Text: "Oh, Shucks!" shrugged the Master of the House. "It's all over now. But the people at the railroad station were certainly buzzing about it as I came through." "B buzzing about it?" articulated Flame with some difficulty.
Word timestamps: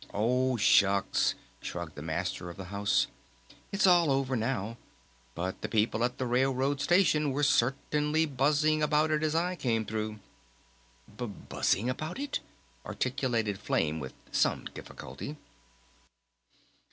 "Oh, 0.15 0.57
Shucks!" 0.57 1.35
shrugged 1.61 1.93
the 1.93 2.01
Master 2.01 2.49
of 2.49 2.57
the 2.57 2.65
House. 2.73 3.05
"It's 3.71 3.85
all 3.85 4.09
over 4.11 4.35
now. 4.35 4.77
But 5.35 5.61
the 5.61 5.69
people 5.69 6.03
at 6.03 6.17
the 6.17 6.25
railroad 6.25 6.81
station 6.81 7.31
were 7.31 7.43
certainly 7.43 8.25
buzzing 8.25 8.81
about 8.81 9.11
it 9.11 9.21
as 9.21 9.35
I 9.35 9.55
came 9.55 9.85
through." 9.85 10.17
"B 11.19 11.27
buzzing 11.27 11.87
about 11.87 12.17
it?" 12.17 12.39
articulated 12.83 13.59
Flame 13.59 13.99
with 13.99 14.13
some 14.31 14.65
difficulty. 14.73 15.35